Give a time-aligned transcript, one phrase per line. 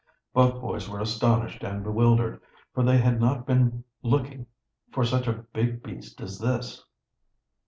[0.33, 2.41] Both boys were astonished and bewildered,
[2.73, 4.47] for they had not been looking
[4.91, 6.83] for such a big beast as this.